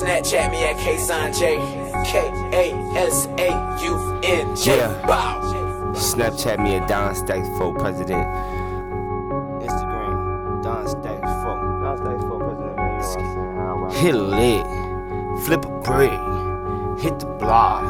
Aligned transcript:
Snapchat 0.00 0.50
me 0.50 0.64
at 0.64 0.76
K-Sanjay. 0.78 1.56
K-A-S-A-U-N-J. 3.44 3.46
Yeah. 4.76 5.06
Bow. 5.06 5.92
Snapchat 5.94 6.58
me 6.62 6.76
at 6.76 6.88
Don 6.88 7.14
Stacks 7.14 7.46
for 7.58 7.72
president. 7.74 8.26
Instagram, 9.62 10.62
Don 10.62 10.86
Stacks 10.88 11.30
for. 11.42 11.54
Don 11.82 11.96
Stacks 11.98 12.24
for 12.24 12.38
president, 12.40 12.76
man. 12.76 13.02
You 13.02 13.24
know 13.54 13.74
what 13.76 13.84
I'm 13.84 13.90
saying? 13.90 14.04
Hit 14.04 14.14
a 14.14 14.18
lick, 14.18 14.64
flip 15.44 15.64
a 15.64 15.68
brick, 15.80 16.20
hit 17.00 17.18
the 17.20 17.26
block, 17.38 17.84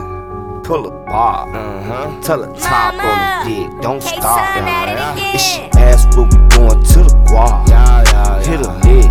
pull 0.64 0.86
a 0.86 0.91
bar. 1.07 1.48
Uh-huh. 1.55 2.21
Tell 2.23 2.43
a 2.43 2.46
top 2.59 2.95
Mama, 2.95 3.09
on 3.09 3.48
the 3.48 3.55
dick, 3.71 3.80
don't 3.82 4.00
K-Sign 4.02 4.21
stop. 4.21 4.39
at 4.57 4.89
it 4.89 4.98
Uh-huh. 4.98 5.12
again. 5.14 5.34
If 5.34 5.41
she 5.41 5.61
ask 5.80 6.09
where 6.16 6.27
we 6.27 6.36
going 6.48 6.82
to 6.82 6.98
the 7.05 7.14
guap. 7.29 7.64
Hit 8.45 8.61
a 8.61 8.62
lick, 8.84 9.11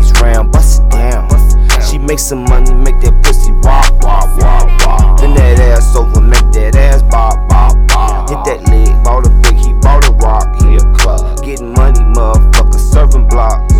baggies 0.00 0.20
round, 0.20 0.52
bust 0.52 0.82
it 0.82 0.90
down. 0.90 1.28
She 1.88 1.98
make 1.98 2.18
some 2.18 2.44
money, 2.44 2.72
make 2.72 3.00
that 3.00 3.22
pussy 3.22 3.52
wop, 3.62 3.92
wop, 4.02 4.28
wop, 4.38 4.86
wop. 4.86 5.20
Bend 5.20 5.36
that 5.36 5.58
ass 5.58 5.96
over, 5.96 6.20
make 6.20 6.50
that 6.52 6.76
ass 6.76 7.02
bop, 7.02 7.48
bop, 7.48 7.74
bop. 7.88 8.28
Hit 8.28 8.38
that 8.44 8.68
leg, 8.68 9.04
bought 9.04 9.26
a 9.26 9.30
brick, 9.42 9.58
he 9.58 9.72
bought 9.74 10.06
a 10.08 10.12
rock, 10.12 10.54
he 10.62 10.76
a 10.76 10.80
club. 10.94 11.42
Getting 11.42 11.72
money, 11.72 12.00
motherfucker, 12.14 12.78
serving 12.78 13.28
blocks. 13.28 13.74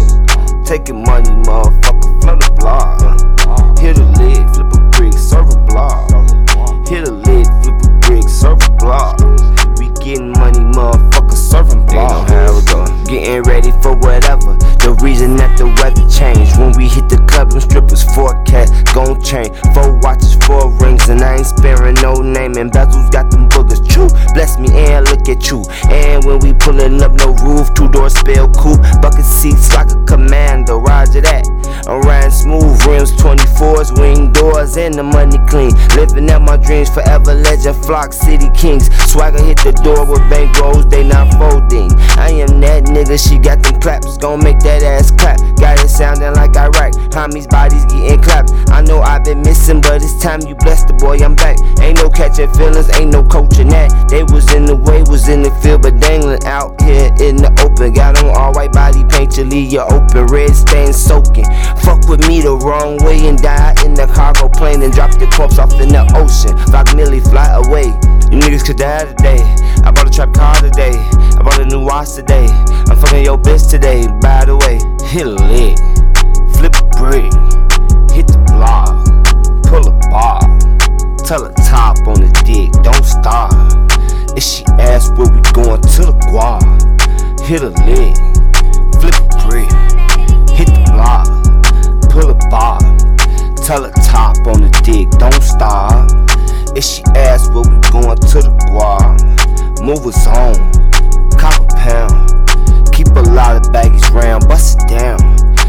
Taking 0.68 1.02
money, 1.04 1.30
motherfucker, 1.44 2.22
flood 2.22 2.42
the 2.42 2.50
block. 2.58 3.78
Hit 3.78 3.98
a 3.98 4.04
lid, 4.18 4.48
flip 4.54 4.72
a 4.72 4.80
brick, 4.90 5.14
serve 5.14 5.50
a 5.50 5.58
block. 5.66 6.10
Hit 6.88 7.06
a 7.08 7.12
lid, 7.12 7.46
flip 7.62 7.78
a 7.84 7.90
brick, 8.00 8.28
serve 8.28 8.62
a 8.62 8.70
block. 8.78 9.20
We 9.78 9.88
getting 10.02 10.32
money, 10.32 10.60
motherfucker, 10.60 11.32
serving 11.32 11.86
block. 11.86 12.26
Getting 13.06 13.42
ready 13.42 13.70
for 13.82 13.94
whatever. 13.96 14.56
The 14.80 14.96
reason 15.02 15.36
that 15.36 15.58
the 15.58 15.66
weather 15.66 16.09
forecast 18.20 18.72
gon' 18.94 19.20
change. 19.22 19.56
Four 19.72 19.98
watches, 20.04 20.36
four 20.44 20.70
rings, 20.80 21.08
and 21.08 21.22
I 21.22 21.36
ain't 21.36 21.46
sparing 21.46 21.96
no 22.02 22.12
name. 22.20 22.54
And 22.60 22.70
bezels 22.70 23.10
got 23.10 23.30
them 23.30 23.48
boogers. 23.48 23.80
True, 23.88 24.08
bless 24.34 24.58
me 24.58 24.68
and 24.76 25.08
look 25.08 25.28
at 25.28 25.50
you. 25.50 25.64
And 25.88 26.24
when 26.24 26.38
we 26.40 26.52
pullin' 26.52 27.00
up, 27.00 27.12
no 27.12 27.32
roof, 27.46 27.72
two 27.74 27.88
door 27.88 28.10
spell 28.10 28.48
coupe, 28.48 28.82
bucket 29.00 29.24
seats 29.24 29.72
like 29.74 29.90
a 29.90 29.98
commando. 30.04 30.39
And 34.80 34.94
the 34.94 35.02
money 35.02 35.38
clean. 35.46 35.70
Living 35.94 36.30
out 36.30 36.42
my 36.42 36.56
dreams, 36.56 36.88
forever 36.88 37.34
legend, 37.34 37.76
flock 37.84 38.12
city 38.12 38.48
kings. 38.56 38.88
Swagger 39.10 39.42
hit 39.42 39.58
the 39.58 39.72
door 39.84 40.04
with 40.08 40.20
bankrolls, 40.32 40.88
they 40.90 41.04
not 41.04 41.28
folding. 41.36 41.92
I 42.16 42.30
am 42.40 42.60
that 42.60 42.84
nigga, 42.84 43.16
she 43.20 43.38
got 43.38 43.62
them 43.62 43.80
claps, 43.80 44.16
gon' 44.18 44.42
make 44.42 44.58
that 44.60 44.82
ass 44.82 45.10
clap. 45.10 45.38
Got 45.56 45.84
it 45.84 45.88
sounding 45.88 46.32
like 46.34 46.56
I 46.56 46.68
rock, 46.68 46.92
homies 47.12 47.48
bodies 47.48 47.84
getting 47.86 48.22
clapped. 48.22 48.52
I 48.70 48.80
know 48.82 49.00
I've 49.00 49.24
been 49.24 49.42
missing, 49.42 49.80
but 49.80 50.02
it's 50.02 50.18
time 50.22 50.40
you 50.42 50.54
bless 50.54 50.84
the 50.84 50.94
boy, 50.94 51.18
I'm 51.20 51.34
back. 51.34 51.60
Ain't 51.80 51.98
no 51.98 52.08
catching 52.08 52.50
feelings, 52.54 52.88
ain't 52.98 53.12
no 53.12 53.22
coaching 53.24 53.68
that. 53.68 53.92
They 54.08 54.24
was 54.24 54.52
in 54.54 54.64
the 54.64 54.76
way, 54.76 55.02
was 55.02 55.28
in 55.28 55.42
the 55.42 55.50
field, 55.60 55.82
but 55.82 56.00
dangling 56.00 56.44
out 56.44 56.80
here 56.82 57.10
in 57.20 57.36
the 57.36 57.52
open. 57.60 57.92
Got 57.92 58.22
on 58.22 58.32
all 58.32 58.52
white 58.52 58.72
body 58.72 59.04
paint, 59.04 59.36
you 59.36 59.44
leave 59.44 59.72
you 59.72 59.80
open, 59.80 60.26
red 60.26 60.54
stain 60.54 60.92
soaking. 60.92 61.46
Fuck 61.82 62.08
with 62.08 62.26
me 62.28 62.40
the 62.40 62.56
wrong 62.56 62.98
way 63.04 63.26
and 63.28 63.38
die 63.38 63.74
in 63.84 63.94
the 63.94 64.06
cargo 64.06 64.48
plane 64.48 64.82
and 64.82 64.92
drop 64.92 65.12
the 65.18 65.26
corpse 65.26 65.58
off 65.58 65.72
in 65.80 65.88
the 65.88 66.04
ocean. 66.16 66.56
Flock 66.70 66.94
Millie 66.96 67.20
fly 67.20 67.48
away. 67.66 67.86
You 68.30 68.38
niggas 68.38 68.64
could 68.64 68.76
die 68.76 69.04
today. 69.04 69.42
I 69.84 69.90
bought 69.90 70.06
a 70.06 70.10
trap 70.10 70.32
car 70.34 70.54
today. 70.56 70.94
I 71.36 71.42
bought 71.42 71.58
a 71.58 71.64
new 71.64 71.84
watch 71.84 72.14
today. 72.14 72.46
I'm 72.88 72.96
fucking 72.96 73.24
your 73.24 73.38
bitch 73.38 73.70
today. 73.70 74.06
By 74.20 74.44
the 74.44 74.56
way, 74.56 74.78
hit 75.08 75.26
a 75.26 75.90
flip 76.60 76.76
a 76.76 76.84
brick, 77.00 77.32
hit 78.12 78.26
the 78.28 78.38
block, 78.52 78.92
pull 79.64 79.88
a 79.88 79.94
bar. 80.10 80.40
Tell 81.24 81.44
a 81.46 81.52
top 81.64 81.96
on 82.06 82.20
the 82.20 82.30
dick, 82.44 82.70
don't 82.82 83.04
stop. 83.04 83.52
If 84.36 84.44
she 84.44 84.64
ask 84.78 85.16
where 85.16 85.30
we 85.30 85.40
going 85.52 85.80
to 85.80 86.02
the 86.06 86.16
guap, 86.28 86.62
hit 87.40 87.62
a 87.62 87.70
lick, 87.88 88.14
If 96.80 96.86
she 96.86 97.02
ask 97.12 97.52
where 97.52 97.60
we 97.60 97.76
going 97.92 98.16
to 98.16 98.38
the 98.40 98.48
guap, 98.72 99.20
move 99.84 100.00
us 100.08 100.24
on, 100.24 100.56
cop 101.36 101.52
a 101.60 101.76
pound. 101.76 102.32
Keep 102.88 103.08
a 103.20 103.24
lot 103.36 103.60
of 103.60 103.68
baggies 103.68 104.08
round, 104.16 104.48
bust 104.48 104.80
it 104.80 104.96
down. 104.96 105.20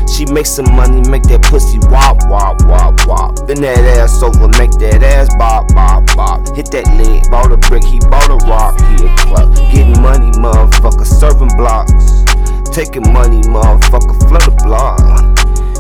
She 0.08 0.24
make 0.32 0.46
some 0.46 0.72
money, 0.72 1.04
make 1.12 1.24
that 1.24 1.44
pussy 1.44 1.84
wop, 1.92 2.16
wop, 2.32 2.64
wop, 2.64 2.96
wop. 3.04 3.36
Bend 3.44 3.60
that 3.60 3.84
ass 4.00 4.24
over, 4.24 4.48
make 4.56 4.72
that 4.80 5.04
ass 5.04 5.28
bop, 5.36 5.68
bop, 5.76 6.08
bop. 6.16 6.48
Hit 6.56 6.72
that 6.72 6.88
leg, 6.96 7.28
bought 7.28 7.52
a 7.52 7.60
brick, 7.68 7.84
he 7.84 8.00
bought 8.08 8.32
a 8.32 8.40
rock, 8.48 8.80
he 8.96 9.04
a 9.04 9.12
club. 9.20 9.52
Getting 9.68 10.00
money, 10.00 10.32
motherfucker, 10.40 11.04
serving 11.04 11.52
blocks. 11.60 12.24
Taking 12.72 13.12
money, 13.12 13.44
motherfucker, 13.52 14.16
flood 14.32 14.48
a 14.48 14.56
block. 14.64 15.04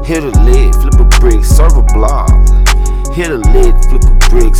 Hit 0.04 0.28
a 0.28 0.34
lid, 0.44 0.76
flip 0.76 1.00
a 1.00 1.08
brick, 1.24 1.48
serve 1.48 1.80
a 1.80 1.88
block. 1.96 2.28
Hit 3.16 3.32
a 3.32 3.40
lid, 3.56 3.76
flip 3.88 4.04
a 4.04 4.16
brick, 4.28 4.56